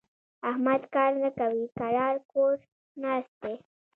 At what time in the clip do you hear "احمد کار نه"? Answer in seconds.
0.49-1.29